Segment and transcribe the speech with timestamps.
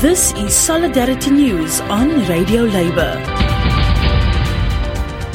[0.00, 3.14] This is Solidarity News on Radio Labour.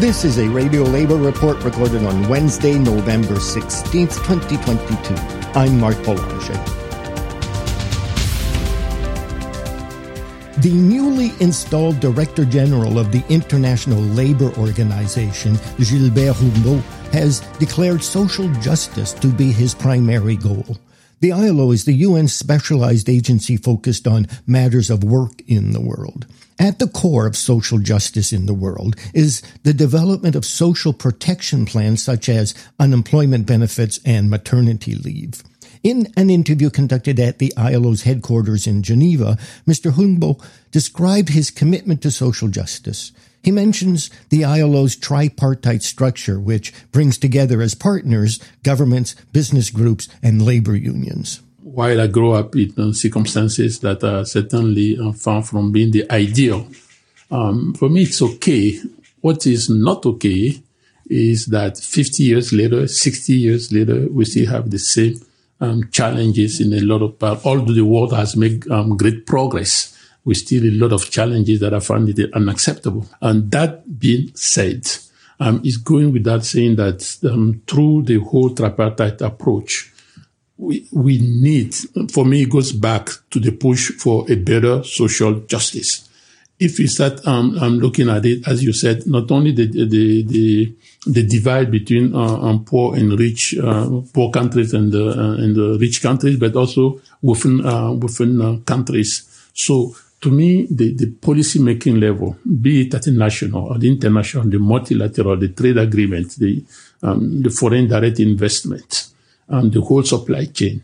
[0.00, 5.14] This is a Radio Labour report recorded on Wednesday, November 16th, 2022.
[5.56, 6.54] I'm Mark Boulanger.
[10.60, 16.80] The newly installed Director General of the International Labour Organization, Gilbert Houngbo,
[17.12, 20.76] has declared social justice to be his primary goal.
[21.20, 26.26] The ILO is the UN specialized agency focused on matters of work in the world.
[26.60, 31.66] At the core of social justice in the world is the development of social protection
[31.66, 35.42] plans such as unemployment benefits and maternity leave.
[35.82, 39.92] In an interview conducted at the ILO's headquarters in Geneva, Mr.
[39.92, 43.12] Houngbo described his commitment to social justice.
[43.42, 50.44] He mentions the ILO's tripartite structure, which brings together as partners governments, business groups, and
[50.44, 51.40] labor unions.
[51.62, 56.10] While I grew up in uh, circumstances that are certainly uh, far from being the
[56.10, 56.66] ideal,
[57.30, 58.80] um, for me it's okay.
[59.20, 60.60] What is not okay
[61.08, 65.20] is that 50 years later, 60 years later, we still have the same
[65.60, 67.44] um, challenges in a lot of parts.
[67.44, 69.97] Although the world has made um, great progress,
[70.28, 73.06] we still a lot of challenges that I find it unacceptable.
[73.22, 74.86] And that being said,
[75.40, 79.90] um, it's going without saying that um, through the whole tripartite approach,
[80.58, 81.74] we, we need,
[82.12, 86.06] for me, it goes back to the push for a better social justice.
[86.60, 90.24] If we start um, um, looking at it, as you said, not only the the
[90.24, 90.74] the,
[91.06, 95.78] the divide between uh, um, poor and rich, uh, poor countries and uh, and the
[95.80, 99.24] rich countries, but also within uh, within uh, countries.
[99.54, 103.88] So to me, the, the policy making level, be it at the national or the
[103.88, 106.64] international, the multilateral, the trade agreement, the,
[107.02, 109.08] um, the foreign direct investment,
[109.48, 110.82] and the whole supply chain,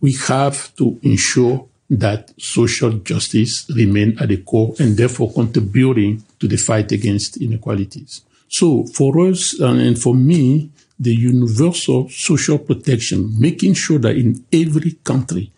[0.00, 6.46] we have to ensure that social justice remain at the core and therefore contributing to
[6.46, 8.22] the fight against inequalities.
[8.48, 14.44] So for us uh, and for me, the universal social protection, making sure that in
[14.52, 15.50] every country,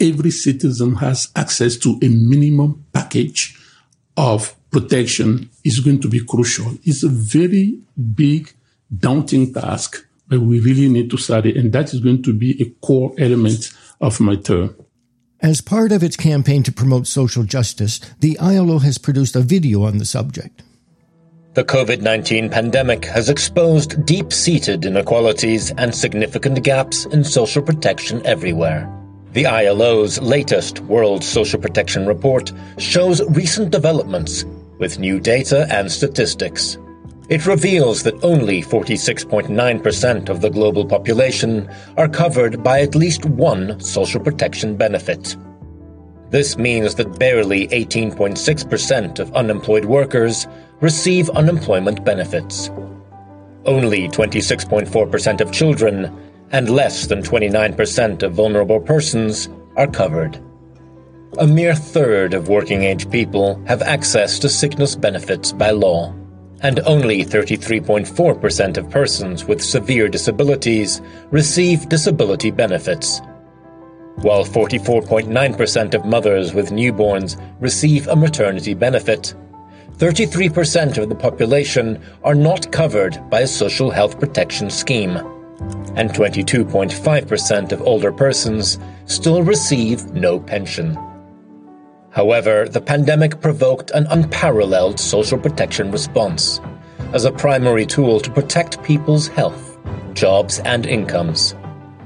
[0.00, 3.58] every citizen has access to a minimum package
[4.16, 6.72] of protection is going to be crucial.
[6.84, 7.78] It's a very
[8.14, 8.52] big,
[8.96, 12.70] daunting task, but we really need to study, and that is going to be a
[12.84, 14.74] core element of my term.
[15.40, 19.84] As part of its campaign to promote social justice, the ILO has produced a video
[19.84, 20.62] on the subject.
[21.52, 28.26] The COVID 19 pandemic has exposed deep seated inequalities and significant gaps in social protection
[28.26, 29.03] everywhere.
[29.34, 34.44] The ILO's latest World Social Protection Report shows recent developments
[34.78, 36.78] with new data and statistics.
[37.28, 43.80] It reveals that only 46.9% of the global population are covered by at least one
[43.80, 45.36] social protection benefit.
[46.30, 50.46] This means that barely 18.6% of unemployed workers
[50.80, 52.70] receive unemployment benefits.
[53.66, 56.23] Only 26.4% of children
[56.54, 60.40] and less than 29% of vulnerable persons are covered.
[61.38, 66.14] A mere third of working age people have access to sickness benefits by law,
[66.60, 71.00] and only 33.4% of persons with severe disabilities
[71.32, 73.20] receive disability benefits.
[74.22, 79.34] While 44.9% of mothers with newborns receive a maternity benefit,
[79.96, 85.18] 33% of the population are not covered by a social health protection scheme
[85.96, 90.98] and 22.5% of older persons still receive no pension.
[92.10, 96.60] However, the pandemic provoked an unparalleled social protection response
[97.12, 99.78] as a primary tool to protect people's health,
[100.14, 101.54] jobs, and incomes.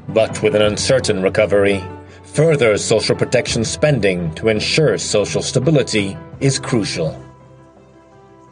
[0.09, 1.82] But with an uncertain recovery,
[2.22, 7.28] further social protection spending to ensure social stability is crucial.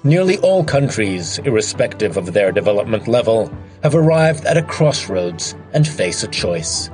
[0.04, 3.52] Nearly all countries, irrespective of their development level,
[3.82, 6.88] have arrived at a crossroads and face a choice.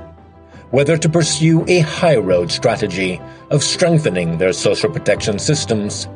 [0.71, 3.21] Whether to pursue a high road strategy
[3.51, 6.07] of strengthening their social protection systems,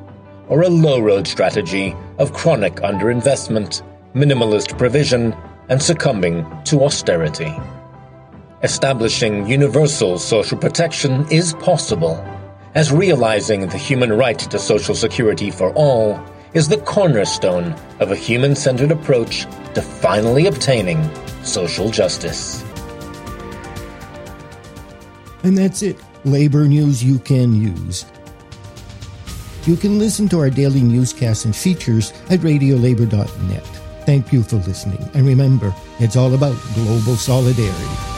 [0.48, 3.84] or a low road strategy of chronic underinvestment,
[4.16, 5.36] minimalist provision,
[5.70, 7.54] and succumbing to austerity.
[8.64, 12.16] Establishing universal social protection is possible,
[12.74, 16.20] as realizing the human right to social security for all
[16.54, 21.10] is the cornerstone of a human centered approach to finally obtaining
[21.44, 22.64] social justice.
[25.44, 25.98] And that's it.
[26.26, 28.06] Labor news you can use.
[29.66, 33.66] You can listen to our daily newscasts and features at radiolabor.net.
[34.06, 35.10] Thank you for listening.
[35.14, 38.17] And remember, it's all about global solidarity.